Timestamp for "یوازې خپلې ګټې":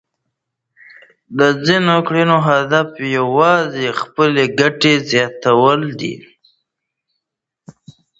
3.17-4.93